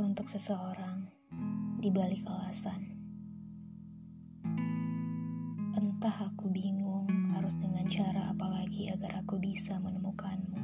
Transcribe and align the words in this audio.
untuk 0.00 0.30
seseorang 0.32 1.04
di 1.76 1.92
balik 1.92 2.24
alasan. 2.24 2.80
Entah 5.76 6.16
aku 6.32 6.48
bingung 6.48 7.04
harus 7.36 7.52
dengan 7.58 7.84
cara 7.90 8.32
apa 8.32 8.46
lagi 8.48 8.88
agar 8.88 9.20
aku 9.20 9.36
bisa 9.36 9.76
menemukanmu. 9.76 10.62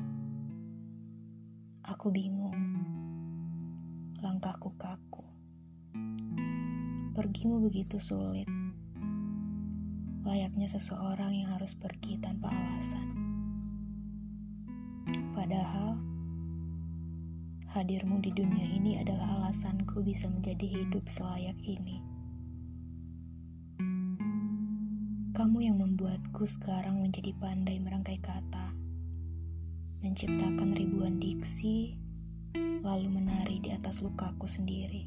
Aku 1.85 2.09
bingung. 2.09 2.57
Langkahku 4.25 4.73
kaku. 4.81 5.27
Pergimu 7.13 7.61
begitu 7.61 8.01
sulit. 8.01 8.49
Layaknya 10.25 10.71
seseorang 10.71 11.35
yang 11.35 11.53
harus 11.53 11.75
pergi 11.75 12.17
tanpa 12.23 12.55
hadirmu 17.79 18.19
di 18.19 18.35
dunia 18.35 18.67
ini 18.75 18.99
adalah 18.99 19.39
alasanku 19.39 20.03
bisa 20.03 20.27
menjadi 20.27 20.67
hidup 20.67 21.07
selayak 21.07 21.55
ini. 21.63 22.03
Kamu 25.31 25.63
yang 25.63 25.79
membuatku 25.79 26.43
sekarang 26.43 26.99
menjadi 26.99 27.31
pandai 27.39 27.79
merangkai 27.79 28.19
kata, 28.19 28.75
menciptakan 30.03 30.75
ribuan 30.75 31.23
diksi, 31.23 31.95
lalu 32.83 33.15
menari 33.15 33.63
di 33.63 33.71
atas 33.71 34.03
lukaku 34.03 34.51
sendiri. 34.51 35.07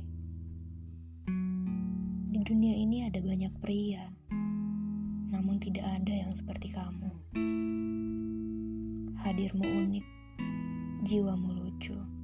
Di 2.31 2.39
dunia 2.39 2.71
ini 2.71 3.03
ada 3.03 3.19
banyak 3.19 3.51
pria, 3.59 4.07
namun 5.27 5.59
tidak 5.59 5.83
ada 5.83 6.23
yang 6.23 6.31
seperti 6.31 6.71
kamu. 6.71 7.11
Hadirmu 9.19 9.67
unik, 9.67 10.07
jiwamu 11.03 11.51
lucu. 11.51 12.20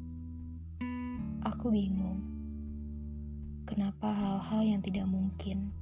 Aku 1.67 1.75
bingung. 1.75 2.23
Kenapa 3.67 4.07
hal-hal 4.07 4.63
yang 4.63 4.79
tidak 4.79 5.03
mungkin 5.03 5.75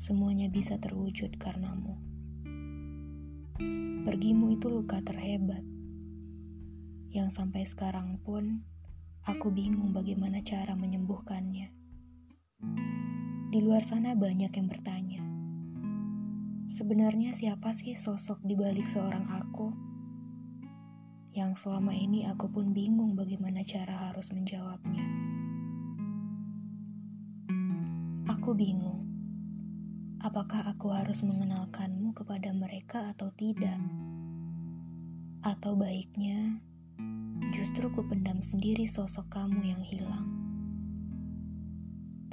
semuanya 0.00 0.48
bisa 0.48 0.80
terwujud 0.80 1.36
karenamu. 1.36 2.00
Pergimu 4.08 4.56
itu 4.56 4.72
luka 4.72 5.04
terhebat. 5.04 5.60
Yang 7.12 7.28
sampai 7.28 7.68
sekarang 7.68 8.16
pun 8.24 8.64
aku 9.28 9.52
bingung 9.52 9.92
bagaimana 9.92 10.40
cara 10.40 10.72
menyembuhkannya. 10.72 11.68
Di 13.52 13.58
luar 13.60 13.84
sana 13.84 14.16
banyak 14.16 14.48
yang 14.48 14.64
bertanya. 14.64 15.20
Sebenarnya 16.72 17.36
siapa 17.36 17.76
sih 17.76 18.00
sosok 18.00 18.40
di 18.48 18.56
balik 18.56 18.88
seorang 18.88 19.28
aku? 19.28 19.85
Yang 21.36 21.68
selama 21.68 21.92
ini 21.92 22.24
aku 22.24 22.48
pun 22.48 22.72
bingung 22.72 23.12
bagaimana 23.12 23.60
cara 23.60 24.08
harus 24.08 24.32
menjawabnya. 24.32 25.04
Aku 28.32 28.56
bingung 28.56 29.04
apakah 30.24 30.64
aku 30.66 30.90
harus 30.90 31.22
mengenalkanmu 31.22 32.16
kepada 32.16 32.50
mereka 32.50 33.14
atau 33.14 33.30
tidak? 33.36 33.78
Atau 35.44 35.78
baiknya, 35.78 36.58
justru 37.54 37.86
ku 37.94 38.02
pendam 38.02 38.42
sendiri 38.42 38.88
sosok 38.88 39.28
kamu 39.30 39.60
yang 39.76 39.82
hilang. 39.84 40.26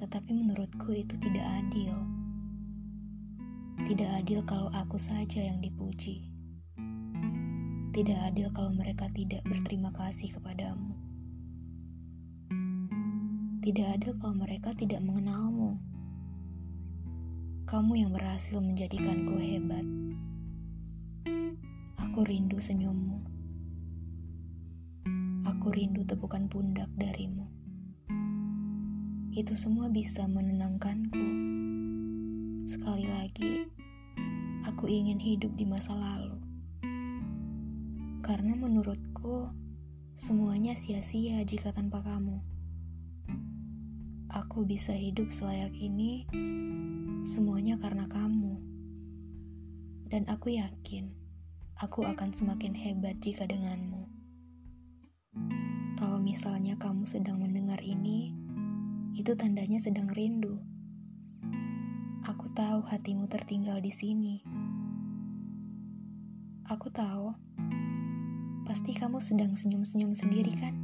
Tetapi 0.02 0.32
menurutku 0.32 0.90
itu 0.96 1.14
tidak 1.22 1.46
adil. 1.62 1.94
Tidak 3.84 4.10
adil 4.26 4.42
kalau 4.48 4.74
aku 4.74 4.98
saja 4.98 5.44
yang 5.44 5.62
dipuji. 5.62 6.33
Tidak 7.94 8.20
adil 8.26 8.50
kalau 8.50 8.74
mereka 8.74 9.06
tidak 9.14 9.46
berterima 9.46 9.94
kasih 9.94 10.34
kepadamu. 10.34 10.98
Tidak 13.62 13.88
adil 13.94 14.18
kalau 14.18 14.34
mereka 14.34 14.74
tidak 14.74 14.98
mengenalmu 15.06 15.78
kamu 17.74 18.06
yang 18.06 18.12
berhasil 18.14 18.60
menjadikanku 18.60 19.34
hebat. 19.40 19.82
Aku 22.02 22.22
rindu 22.22 22.62
senyummu. 22.62 23.18
Aku 25.48 25.74
rindu 25.74 26.06
tepukan 26.06 26.46
pundak 26.52 26.90
darimu. 27.00 27.50
Itu 29.34 29.58
semua 29.58 29.90
bisa 29.90 30.30
menenangkanku. 30.30 31.26
Sekali 32.70 33.06
lagi, 33.10 33.66
aku 34.66 34.86
ingin 34.86 35.18
hidup 35.18 35.50
di 35.58 35.66
masa 35.66 35.98
lalu. 35.98 36.43
Karena 38.24 38.56
menurutku, 38.56 39.52
semuanya 40.16 40.74
sia-sia 40.80 41.44
jika 41.44 41.76
tanpa 41.76 42.00
kamu. 42.02 42.40
Aku 44.32 44.66
bisa 44.66 44.96
hidup 44.96 45.30
selayak 45.30 45.76
ini 45.78 46.26
Semuanya 47.24 47.80
karena 47.80 48.04
kamu. 48.12 48.60
Dan 50.12 50.28
aku 50.28 50.52
yakin 50.52 51.16
aku 51.80 52.04
akan 52.04 52.36
semakin 52.36 52.76
hebat 52.76 53.16
jika 53.24 53.48
denganmu. 53.48 54.12
Kalau 55.96 56.20
misalnya 56.20 56.76
kamu 56.76 57.08
sedang 57.08 57.40
mendengar 57.40 57.80
ini, 57.80 58.36
itu 59.16 59.32
tandanya 59.40 59.80
sedang 59.80 60.12
rindu. 60.12 60.60
Aku 62.28 62.52
tahu 62.52 62.84
hatimu 62.92 63.32
tertinggal 63.32 63.80
di 63.80 63.96
sini. 63.96 64.44
Aku 66.68 66.92
tahu, 66.92 67.32
pasti 68.64 68.96
kamu 68.96 69.20
sedang 69.20 69.52
senyum-senyum 69.52 70.16
sendiri 70.16 70.56
kan? 70.56 70.76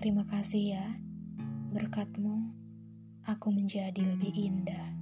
Terima 0.00 0.24
kasih 0.24 0.80
ya, 0.80 0.86
berkatmu 1.70 2.48
aku 3.28 3.52
menjadi 3.52 4.00
lebih 4.00 4.32
indah. 4.32 5.01